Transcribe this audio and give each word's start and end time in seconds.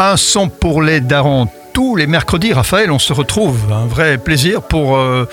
Un 0.00 0.16
son 0.16 0.48
pour 0.48 0.80
les 0.80 1.00
darons. 1.00 1.48
Tous 1.72 1.96
les 1.96 2.06
mercredis, 2.06 2.52
Raphaël, 2.52 2.92
on 2.92 3.00
se 3.00 3.12
retrouve. 3.12 3.72
Un 3.72 3.86
vrai 3.86 4.16
plaisir 4.16 4.62
pour 4.62 4.96
euh, 4.96 5.28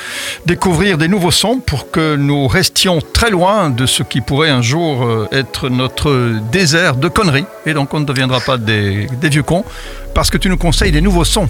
découvrir 0.47 0.97
des 0.97 1.07
nouveaux 1.07 1.29
sons, 1.29 1.59
pour 1.59 1.91
que 1.91 2.15
nous 2.15 2.47
restions 2.47 2.99
très 3.13 3.29
loin 3.29 3.69
de 3.69 3.85
ce 3.85 4.01
qui 4.01 4.21
pourrait 4.21 4.49
un 4.49 4.63
jour 4.63 5.05
euh, 5.05 5.27
être 5.31 5.69
notre 5.69 6.39
désert 6.51 6.95
de 6.95 7.07
conneries. 7.09 7.45
Et 7.67 7.75
donc 7.75 7.93
on 7.93 7.99
ne 7.99 8.05
deviendra 8.05 8.39
pas 8.39 8.57
des, 8.57 9.05
des 9.05 9.29
vieux 9.29 9.43
cons, 9.43 9.63
parce 10.15 10.31
que 10.31 10.39
tu 10.39 10.49
nous 10.49 10.57
conseilles 10.57 10.91
des 10.91 11.01
nouveaux 11.01 11.25
sons. 11.25 11.47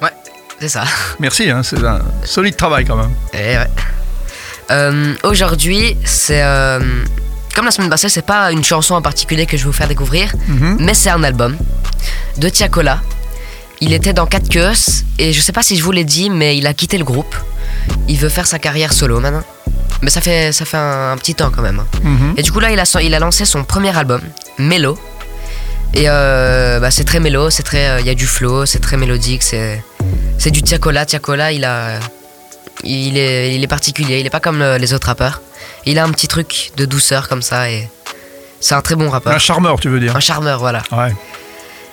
Ouais, 0.00 0.12
c'est 0.60 0.68
ça. 0.68 0.84
Merci, 1.18 1.50
hein, 1.50 1.64
c'est 1.64 1.84
un 1.84 2.02
solide 2.22 2.54
travail 2.54 2.84
quand 2.84 2.94
même. 2.94 3.10
Et 3.32 3.56
ouais. 3.58 3.66
Euh, 4.70 5.14
Aujourd'hui, 5.24 5.96
c'est. 6.04 6.40
Comme 7.54 7.64
la 7.64 7.70
semaine 7.70 7.90
passée, 7.90 8.08
c'est 8.08 8.22
pas 8.26 8.52
une 8.52 8.64
chanson 8.64 8.94
en 8.94 9.02
particulier 9.02 9.46
que 9.46 9.56
je 9.56 9.62
vais 9.62 9.66
vous 9.68 9.72
faire 9.72 9.88
découvrir, 9.88 10.32
Mhm. 10.48 10.76
mais 10.80 10.94
c'est 10.94 11.10
un 11.10 11.22
album 11.22 11.56
de 12.38 12.48
Tiakola. 12.48 13.00
Il 13.80 13.92
était 13.92 14.12
dans 14.12 14.26
4 14.26 14.48
queues 14.48 14.72
et 15.18 15.32
je 15.32 15.40
sais 15.40 15.52
pas 15.52 15.62
si 15.62 15.76
je 15.76 15.82
vous 15.82 15.92
l'ai 15.92 16.04
dit, 16.04 16.30
mais 16.30 16.56
il 16.56 16.66
a 16.66 16.74
quitté 16.74 16.96
le 16.98 17.04
groupe. 17.04 17.34
Il 18.08 18.18
veut 18.18 18.28
faire 18.28 18.46
sa 18.46 18.58
carrière 18.58 18.92
solo 18.92 19.20
maintenant. 19.20 19.42
Mais 20.02 20.10
ça 20.10 20.20
fait, 20.20 20.52
ça 20.52 20.64
fait 20.64 20.76
un, 20.76 21.12
un 21.12 21.16
petit 21.16 21.34
temps 21.34 21.50
quand 21.54 21.62
même. 21.62 21.80
hein. 21.80 21.86
Mhm. 22.02 22.34
Et 22.36 22.42
du 22.42 22.52
coup, 22.52 22.60
là, 22.60 22.70
il 22.70 22.78
a, 22.78 22.84
il 23.02 23.14
a 23.14 23.18
lancé 23.18 23.44
son 23.44 23.64
premier 23.64 23.96
album, 23.96 24.20
Mélo. 24.58 24.98
Et 25.94 26.04
euh, 26.08 26.80
bah, 26.80 26.90
c'est 26.90 27.04
très 27.04 27.20
mélo, 27.20 27.50
c'est 27.50 27.62
très, 27.62 27.88
euh, 27.88 28.00
il 28.00 28.06
y 28.06 28.10
a 28.10 28.14
du 28.14 28.26
flow, 28.26 28.66
c'est 28.66 28.80
très 28.80 28.96
mélodique, 28.96 29.42
c'est, 29.44 29.82
c'est 30.38 30.50
du 30.50 30.60
Tiakola. 30.62 31.06
Tiakola, 31.06 31.52
il 31.52 31.64
a, 31.64 32.00
il 32.84 33.16
est, 33.18 33.54
il 33.54 33.62
est 33.62 33.66
particulier, 33.68 34.20
il 34.20 34.26
est 34.26 34.30
pas 34.30 34.40
comme 34.40 34.62
les 34.62 34.92
autres 34.94 35.06
rappeurs. 35.08 35.40
Il 35.86 35.98
a 35.98 36.04
un 36.04 36.10
petit 36.10 36.28
truc 36.28 36.72
de 36.76 36.84
douceur 36.84 37.28
comme 37.28 37.42
ça 37.42 37.70
et 37.70 37.88
c'est 38.60 38.74
un 38.74 38.80
très 38.82 38.94
bon 38.94 39.10
rappeur. 39.10 39.32
Un 39.34 39.38
charmeur, 39.38 39.78
tu 39.80 39.88
veux 39.88 40.00
dire 40.00 40.14
Un 40.16 40.20
charmeur, 40.20 40.58
voilà. 40.58 40.82
Ouais. 40.92 41.12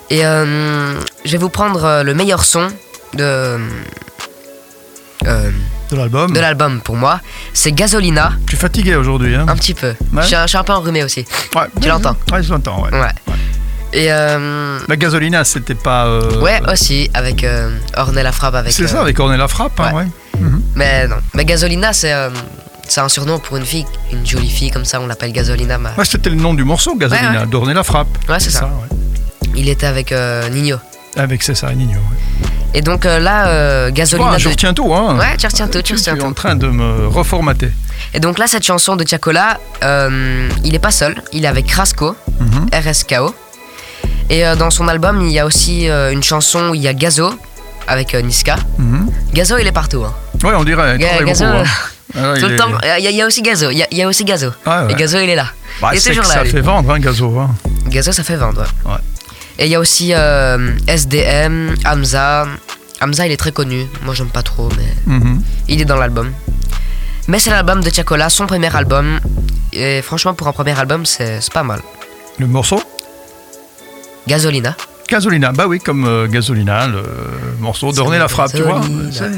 Et 0.09 0.25
euh, 0.25 0.93
je 1.25 1.31
vais 1.31 1.37
vous 1.37 1.49
prendre 1.49 1.83
euh, 1.83 2.03
le 2.03 2.13
meilleur 2.13 2.43
son 2.43 2.67
de, 3.13 3.57
euh, 5.27 5.51
De 5.91 5.95
l'album. 5.95 6.31
de 6.33 6.39
l'album 6.39 6.81
pour 6.81 6.95
moi. 6.95 7.20
C'est 7.53 7.71
Gasolina, 7.71 8.33
Tu 8.48 8.55
es 8.55 8.59
fatigué 8.59 8.95
aujourd'hui, 8.95 9.35
hein 9.35 9.45
un 9.48 9.55
petit 9.55 9.73
peu. 9.73 9.93
Ouais. 10.13 10.21
Je, 10.21 10.27
suis 10.27 10.35
un, 10.35 10.43
je 10.43 10.48
suis 10.49 10.57
un 10.57 10.63
peu 10.63 10.73
enrhumé 10.73 11.03
aussi. 11.03 11.26
Ouais. 11.55 11.63
Tu 11.81 11.87
l'entends 11.87 12.15
Ouais, 12.31 12.41
je 12.43 12.51
l'entends, 12.51 12.83
ouais. 12.83 12.91
Ouais. 12.91 13.11
Et 13.93 14.07
euh, 14.11 14.79
La 14.87 14.95
gasolina, 14.95 15.43
c'était 15.43 15.76
pas. 15.76 16.05
euh, 16.05 16.39
ouais, 16.41 16.61
aussi 16.71 17.09
avec 17.13 17.43
euh, 17.43 17.77
Ornella 17.98 18.31
Frappe 18.31 18.55
avec. 18.55 18.71
C'est 18.71 18.87
ça, 18.87 19.01
avec 19.01 19.20
Ornella 19.20 19.48
Frappe, 19.49 19.77
hein, 19.81 19.91
ouais. 19.93 20.05
Mais 20.82 21.07
non. 21.07 21.18
Mais 21.35 21.46
Gasolina, 21.46 21.93
c'est 21.93 22.12
euh, 22.12 22.29
c'est 22.87 23.01
un 23.01 23.07
surnom 23.10 23.37
pour 23.40 23.55
une 23.57 23.65
fille, 23.65 23.85
une 24.12 24.26
jolie 24.26 24.49
fille 24.49 24.71
comme 24.71 24.85
ça. 24.85 24.99
On 24.99 25.05
l'appelle 25.07 25.32
Gasolina. 25.32 25.77
mais- 25.77 25.90
Ouais, 25.98 26.05
c'était 26.05 26.29
le 26.32 26.35
nom 26.38 26.54
du 26.55 26.63
morceau, 26.63 26.96
Gasolina, 26.96 27.32
Ouais, 27.32 27.38
ouais. 27.40 27.46
d'Ornella 27.46 27.84
Frappe. 27.84 28.07
Ouais, 28.27 28.40
c'est 28.40 28.49
ça. 28.49 28.65
ouais. 28.65 28.98
Il 29.55 29.70
était 29.70 29.85
avec 29.85 30.12
euh, 30.12 30.49
Nino. 30.49 30.77
Avec 31.15 31.43
C'est 31.43 31.55
ça, 31.55 31.71
Nino. 31.73 31.99
Et 32.73 32.82
donc 32.82 33.05
euh, 33.05 33.20
là, 33.20 33.48
euh, 33.48 33.91
Gasolina. 33.91 34.38
Je 34.40 34.49
retiens 34.49 34.73
tout, 34.73 34.91
hein. 34.93 35.18
Ouais, 35.20 35.38
tu 35.38 35.46
retiens 35.46 35.68
tout, 35.68 35.82
tu 35.84 35.93
retiens 35.93 36.15
tout. 36.18 36.26
en 36.26 36.34
train 36.34 36.55
de 36.55 36.68
me 36.68 37.07
reformater. 37.07 37.70
Et 38.16 38.20
donc 38.20 38.40
là, 38.40 38.48
cette 38.48 38.66
chanson 38.66 38.95
de 38.95 39.04
Tiakola, 39.04 39.60
euh, 39.84 40.49
il 40.63 40.73
est 40.73 40.79
pas 40.88 40.91
seul. 40.91 41.21
Il 41.34 41.43
est 41.45 41.48
avec 41.48 41.70
Rasco, 41.71 42.16
Mhm. 42.40 42.68
RSKO. 42.73 43.35
Et 44.29 44.45
euh, 44.48 44.55
dans 44.55 44.71
son 44.71 44.88
album, 44.88 45.21
il 45.21 45.32
y 45.34 45.40
a 45.40 45.45
aussi 45.45 45.85
une 46.16 46.23
chanson 46.23 46.70
où 46.71 46.76
il 46.76 46.82
y 46.82 46.88
a 46.88 46.93
Gazo 46.93 47.29
avec 47.88 48.13
Niska. 48.16 48.55
Mhm. 48.79 49.12
Gazo, 49.34 49.57
il 49.60 49.68
est 49.68 49.71
partout. 49.73 50.04
Hein. 50.05 50.13
Ouais, 50.43 50.53
on 50.55 50.63
dirait. 50.63 50.95
il 50.97 51.05
travaille 51.05 51.25
Gazo, 51.25 51.45
beaucoup, 51.45 51.57
hein. 51.57 51.63
Ah, 52.15 52.34
tout 52.34 52.39
il 52.41 52.47
le 52.49 52.53
est- 52.53 52.57
temps. 52.57 52.67
Il 52.84 52.87
y, 52.87 52.89
a- 53.07 53.09
il 53.11 53.15
y 53.15 53.21
a 53.21 53.25
aussi 53.25 53.41
Gazo. 53.41 53.70
Il 53.70 53.77
y 53.77 53.84
a, 53.84 53.87
il 53.91 53.97
y 53.97 54.01
a 54.03 54.07
aussi 54.07 54.25
Gazo. 54.25 54.48
Ouais, 54.65 54.71
ouais. 54.85 54.91
Et 54.91 54.95
Gazo, 54.95 55.20
il 55.20 55.29
est 55.29 55.35
là. 55.35 55.48
Bah, 55.81 55.89
il 55.93 55.98
est 55.98 55.99
c'est 55.99 56.09
toujours 56.09 56.23
que 56.23 56.29
là. 56.29 56.33
ça 56.35 56.43
lui. 56.43 56.51
fait 56.51 56.61
vendre, 56.61 56.91
hein, 56.91 56.99
Gazo. 56.99 57.39
hein. 57.39 57.49
Gazo, 57.87 58.11
ça 58.11 58.23
fait 58.23 58.35
vendre. 58.35 58.61
ouais. 58.85 58.91
Ouais. 58.91 58.98
Et 59.59 59.65
il 59.65 59.71
y 59.71 59.75
a 59.75 59.79
aussi 59.79 60.11
euh, 60.13 60.71
SDM, 60.87 61.75
Hamza. 61.85 62.48
Hamza, 63.01 63.25
il 63.25 63.31
est 63.31 63.37
très 63.37 63.51
connu. 63.51 63.87
Moi, 64.03 64.13
j'aime 64.13 64.28
pas 64.29 64.44
trop, 64.44 64.69
mais 64.78 65.13
Mhm. 65.13 65.41
il 65.67 65.81
est 65.81 65.85
dans 65.85 65.95
l'album. 65.97 66.31
Mais 67.28 67.39
c'est 67.39 67.50
l'album 67.51 67.81
de 67.83 67.89
Tiakola, 67.89 68.29
son 68.29 68.47
premier 68.47 68.75
album. 68.75 69.19
Et 69.73 70.01
franchement, 70.01 70.33
pour 70.33 70.47
un 70.47 70.53
premier 70.53 70.77
album, 70.77 71.05
c'est 71.05 71.39
c'est 71.41 71.53
pas 71.53 71.63
mal. 71.63 71.81
Le 72.39 72.47
morceau? 72.47 72.81
Gasolina. 74.27 74.75
Gasolina, 75.11 75.51
bah 75.51 75.66
oui, 75.67 75.79
comme 75.79 76.05
euh, 76.05 76.25
Gasolina, 76.25 76.88
le 76.88 77.03
morceau 77.59 77.91
d'Ornella 77.91 78.29
Frappe, 78.29 78.53
tu 78.55 78.61
vois. 78.61 78.79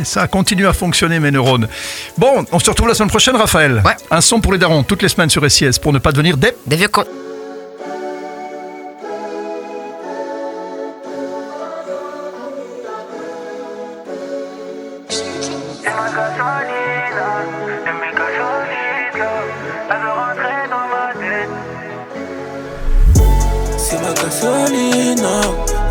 Ça 0.03 0.27
continue 0.27 0.67
à 0.67 0.73
fonctionner, 0.73 1.19
mes 1.19 1.31
neurones. 1.31 1.67
Bon, 2.15 2.45
on 2.51 2.59
se 2.59 2.69
retrouve 2.69 2.89
la 2.89 2.93
semaine 2.93 3.09
prochaine, 3.09 3.35
Raphaël. 3.35 3.81
Ouais. 3.83 3.95
Un 4.11 4.21
son 4.21 4.39
pour 4.39 4.53
les 4.53 4.59
darons, 4.59 4.83
toutes 4.83 5.01
les 5.01 5.09
semaines 5.09 5.31
sur 5.31 5.49
SIS, 5.49 5.79
pour 5.81 5.91
ne 5.91 5.97
pas 5.97 6.11
devenir 6.11 6.37
des... 6.37 6.51
Des 6.67 6.75
vieux 6.75 6.89
cons. 6.89 7.05
Ma 24.01 24.13
gasolina, 24.13 25.41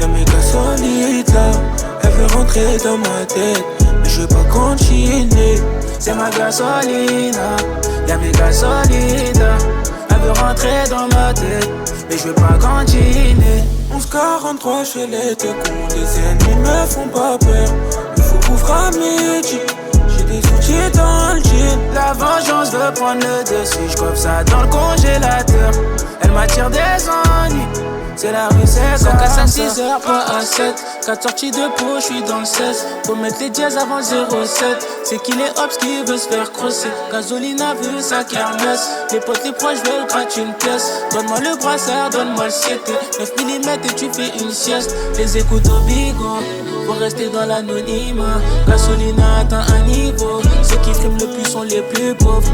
y'a 0.00 0.06
mes 0.08 0.24
gasolitas 0.24 1.60
Elle 2.02 2.10
veut 2.10 2.36
rentrer 2.36 2.76
dans 2.84 2.98
ma 2.98 3.24
tête, 3.26 3.64
mais 4.02 4.08
je 4.08 4.20
veux 4.22 4.26
pas 4.28 4.44
continuer. 4.50 5.60
C'est 5.98 6.14
ma 6.14 6.30
gasolina, 6.30 7.56
y'a 8.08 8.16
mes 8.18 8.32
gasolitas 8.32 9.58
Elle 10.10 10.16
veut 10.18 10.32
rentrer 10.32 10.84
dans 10.90 11.08
ma 11.16 11.32
tête, 11.32 11.70
mais 12.08 12.16
je 12.16 12.28
veux 12.28 12.34
pas 12.34 12.58
continuer. 12.60 13.62
1143, 13.90 14.84
je 14.84 14.98
les 15.00 15.34
deux 15.36 15.54
cons 15.64 15.88
Les 15.90 16.20
ennemis 16.20 16.60
me 16.60 16.86
font 16.86 17.08
pas 17.08 17.38
peur. 17.38 17.68
Il 18.16 18.22
faut 18.22 18.38
couvrir 18.46 18.74
à 18.74 18.90
midi 18.90 19.60
j'ai 20.16 20.24
des 20.24 20.38
outils 20.38 20.96
dans 20.96 21.34
le 21.34 21.42
jean. 21.42 21.78
La 21.94 22.12
vengeance 22.12 22.72
veut 22.72 22.92
prendre 22.94 23.20
le 23.20 23.44
dessus. 23.44 23.78
Je 23.88 24.20
ça 24.20 24.44
dans 24.44 24.62
le 24.62 24.68
congélateur. 24.68 25.70
Elle 26.22 26.32
m'attire 26.32 26.70
des 26.70 27.08
ennuis 27.08 27.61
c'est 28.16 28.32
la 28.32 28.48
rue, 28.48 28.56
c'est 28.64 29.04
comme 29.04 29.18
à 29.18 29.46
6 29.46 29.80
heures, 29.80 30.00
pas 30.00 30.24
à 30.36 30.40
7 30.40 30.74
4 31.06 31.22
sorties 31.22 31.50
de 31.50 31.68
peau, 31.76 31.96
je 31.96 32.04
suis 32.04 32.22
dans 32.22 32.40
le 32.40 32.44
16 32.44 32.86
Faut 33.06 33.14
mettre 33.16 33.38
les 33.40 33.50
dièses 33.50 33.76
avant 33.76 33.98
le 33.98 34.02
07 34.02 34.86
C'est 35.04 35.22
qu'il 35.22 35.40
est 35.40 35.50
Hobbs 35.58 35.76
qui 35.80 36.02
veut 36.04 36.16
se 36.16 36.28
faire 36.28 36.52
crosser. 36.52 36.88
Gasolina 37.10 37.74
veut 37.74 38.00
sa 38.00 38.24
kermesse. 38.24 38.88
Les 39.12 39.20
potes, 39.20 39.44
les 39.44 39.52
proches 39.52 39.82
veulent 39.84 40.06
gratter 40.08 40.42
une 40.42 40.54
pièce. 40.54 41.02
Donne-moi 41.12 41.40
le 41.40 41.56
brassard, 41.56 42.10
donne-moi 42.10 42.46
le 42.46 42.50
7 42.50 42.80
9 43.18 43.32
mm 43.38 43.70
et 43.84 43.94
tu 43.94 44.12
fais 44.12 44.30
une 44.38 44.52
sieste. 44.52 44.94
Les 45.16 45.38
écoutes 45.38 45.68
au 45.68 45.80
bigot 45.80 46.38
Faut 46.86 46.98
rester 46.98 47.28
dans 47.28 47.46
l'anonymat. 47.46 48.40
Gasolina 48.66 49.40
atteint 49.40 49.64
un 49.74 49.86
niveau. 49.86 50.40
Ceux 50.62 50.76
qui 50.78 50.92
fument 50.94 51.18
le 51.20 51.26
plus 51.26 51.50
sont 51.50 51.62
les 51.62 51.82
plus 51.82 52.14
pauvres. 52.14 52.52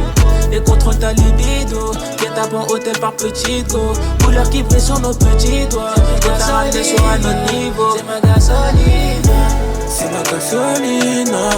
Les 0.50 0.61
contrôles 0.61 0.99
ta 0.99 1.12
libido. 1.12 1.93
À 2.41 2.47
bon 2.47 2.62
hôtel 2.69 2.97
par 3.00 3.12
petit 3.15 3.65
go. 3.65 3.93
Couleur 4.25 4.49
qui 4.49 4.62
brille 4.62 4.81
sur 4.81 5.00
nos 5.00 5.12
petits 5.12 5.66
doigts. 5.66 5.93
Faut 6.21 6.28
t'arrêter 6.39 6.84
sur 6.84 7.05
un 7.05 7.19
autre 7.19 7.53
niveau. 7.53 7.97
C'est 7.97 8.05
ma 8.05 8.21
gasolina 8.21 9.49
C'est 9.89 10.12
ma 10.12 10.22
gasolina 10.22 11.50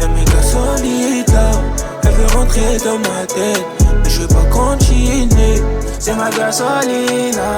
Y'a 0.00 0.06
mes 0.06 0.24
gasolitas 0.24 1.60
Elle 2.04 2.12
veut 2.12 2.38
rentrer 2.38 2.76
dans 2.84 2.98
ma 3.00 3.26
tête. 3.26 3.66
Mais 4.04 4.10
je 4.10 4.20
veux 4.20 4.28
pas 4.28 4.44
continuer. 4.52 5.60
C'est 5.98 6.14
ma 6.14 6.30
gasolina 6.30 7.56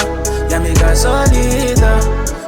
Y'a 0.48 0.58
mes 0.58 0.72
gasolitas 0.72 2.00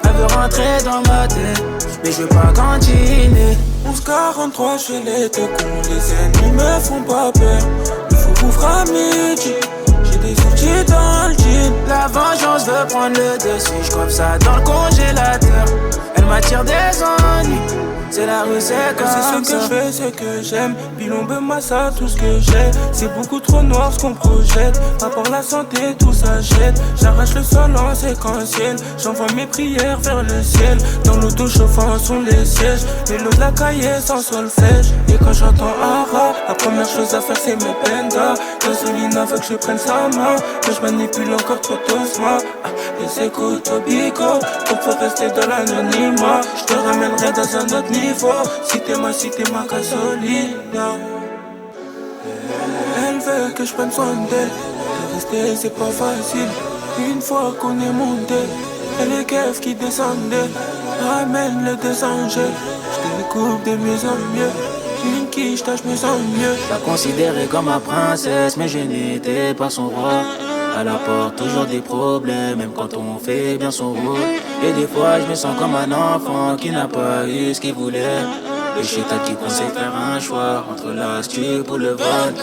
Elle 0.04 0.12
veut 0.12 0.34
rentrer 0.34 0.78
dans 0.82 1.02
ma 1.12 1.28
tête 1.28 1.81
Mais 2.04 2.10
je 2.10 2.22
veux 2.22 2.28
pas 2.28 2.52
continuer 2.54 3.56
1143 3.84 4.78
chez 4.78 5.00
les 5.00 5.30
cons 5.30 5.48
Les 5.88 6.12
ennemis 6.12 6.52
me 6.52 6.80
font 6.80 7.02
pas 7.02 7.30
peur. 7.32 7.58
Il 8.10 8.16
faut 8.16 8.44
couvrir 8.44 8.68
à 8.68 8.84
midi. 8.86 9.54
J'ai 10.04 10.18
des 10.18 10.40
outils 10.40 10.84
dans 10.88 11.28
le 11.28 11.34
jean. 11.34 11.72
La 11.88 12.08
vengeance 12.08 12.66
veut 12.66 12.86
prendre 12.88 13.16
le 13.16 13.38
dessus. 13.38 13.72
Je 13.84 14.10
ça 14.12 14.38
dans 14.38 14.56
le 14.56 14.62
congélateur 14.62 15.91
m'attire 16.32 16.64
des 16.64 17.02
ennuis. 17.02 17.60
C'est 18.10 18.26
la 18.26 18.42
rue, 18.42 18.60
c'est 18.60 18.94
comme 18.98 19.06
ça 19.06 19.20
C'est 19.22 19.44
ce 19.44 19.52
que 19.52 19.60
je 19.60 19.66
fais, 19.68 19.92
c'est 19.92 20.12
que 20.14 20.42
j'aime. 20.42 20.74
Bilombe, 20.98 21.40
massa, 21.40 21.90
tout 21.96 22.06
ce 22.06 22.16
que 22.16 22.40
j'ai. 22.40 22.70
C'est 22.92 23.10
beaucoup 23.14 23.40
trop 23.40 23.62
noir 23.62 23.90
ce 23.90 24.00
qu'on 24.00 24.12
projette. 24.12 24.78
Rapport 25.00 25.30
la 25.30 25.42
santé, 25.42 25.94
tout 25.98 26.12
ça 26.12 26.40
jette. 26.42 26.78
J'arrache 27.00 27.34
le 27.34 27.42
sol 27.42 27.74
en 27.74 27.94
séquentiel. 27.94 28.76
J'envoie 29.02 29.32
mes 29.34 29.46
prières 29.46 29.98
vers 30.00 30.22
le 30.22 30.42
ciel. 30.42 30.76
Dans 31.04 31.16
l'auto 31.16 31.48
chauffant 31.48 31.98
sont 31.98 32.20
les 32.20 32.44
sièges. 32.44 32.82
Les 33.08 33.16
lots 33.16 33.30
de 33.30 33.40
la 33.40 33.50
cahier 33.50 33.98
sans 33.98 34.20
solfège 34.20 34.92
Et 35.08 35.16
quand 35.16 35.32
j'entends 35.32 35.72
rat 35.80 36.34
La 36.48 36.54
première 36.54 36.86
chose 36.86 37.14
à 37.14 37.20
faire 37.22 37.36
c'est 37.42 37.56
mes 37.56 37.74
pendas. 37.82 38.34
Gasolina 38.60 39.24
veut 39.24 39.38
que 39.38 39.46
je 39.46 39.54
prenne 39.54 39.78
sa 39.78 40.08
main. 40.14 40.36
Que 40.60 40.70
je 40.70 40.80
manipule 40.82 41.32
encore 41.32 41.62
trop 41.62 41.78
doucement. 41.88 42.36
Ah, 42.62 42.68
Les 43.00 43.24
écoutes 43.24 43.70
au 43.74 43.80
bico 43.88 44.38
faut 44.82 44.98
rester 44.98 45.28
dans 45.28 45.46
l'anonymat 45.46 46.21
Je 46.22 46.64
te 46.64 46.74
ramènerai 46.74 47.32
dans 47.32 47.56
un 47.56 47.78
autre 47.78 47.90
niveau. 47.90 48.32
Si 48.64 48.80
t'es 48.80 48.96
ma, 48.96 49.12
si 49.12 49.28
t'es 49.30 49.42
ma 49.50 49.66
gasolina 49.66 50.96
Elle 52.96 53.18
veut 53.18 53.52
que 53.54 53.64
je 53.64 53.72
prenne 53.72 53.90
soin 53.90 54.14
d'elle. 54.30 54.48
De 54.48 55.14
rester 55.14 55.56
c'est 55.56 55.74
pas 55.76 55.90
facile. 55.90 56.48
Une 56.98 57.20
fois 57.20 57.54
qu'on 57.60 57.80
est 57.80 57.92
monté 57.92 58.34
Et 59.00 59.06
les 59.06 59.24
keufs 59.24 59.60
qui 59.60 59.74
descendaient 59.74 60.50
Ramène 61.00 61.64
le 61.64 61.76
désanger 61.76 62.50
Je 62.92 63.22
découpe 63.22 63.64
de 63.64 63.76
mieux 63.76 63.98
en 64.06 64.18
mieux. 64.36 64.52
Une 65.04 65.26
quiche, 65.30 65.64
je 65.66 65.88
me 65.90 65.96
sens 65.96 66.20
mieux. 66.38 66.54
La 66.70 66.76
considérais 66.76 67.46
comme 67.46 67.64
ma 67.64 67.80
princesse 67.80 68.56
Mais 68.56 68.68
je 68.68 68.78
n'étais 68.78 69.54
pas 69.54 69.70
son 69.70 69.88
roi 69.88 70.22
à 70.76 70.84
la 70.84 70.94
porte, 70.94 71.36
toujours 71.36 71.66
des 71.66 71.80
problèmes, 71.80 72.58
même 72.58 72.72
quand 72.74 72.96
on 72.96 73.18
fait 73.18 73.56
bien 73.58 73.70
son 73.70 73.92
rôle. 73.92 74.18
Et 74.64 74.72
des 74.72 74.86
fois, 74.86 75.20
je 75.20 75.26
me 75.26 75.34
sens 75.34 75.56
comme 75.58 75.74
un 75.74 75.90
enfant 75.92 76.56
qui 76.56 76.70
n'a 76.70 76.88
pas 76.88 77.26
eu 77.26 77.52
ce 77.54 77.60
qu'il 77.60 77.74
voulait. 77.74 78.22
Le 78.76 78.82
chétan 78.82 79.18
qui 79.24 79.34
conseille 79.34 79.68
faire 79.68 79.92
un 79.94 80.18
choix 80.18 80.64
entre 80.70 80.92
l'astuce 80.92 81.62
pour 81.66 81.78
le 81.78 81.90
vol. 81.90 82.34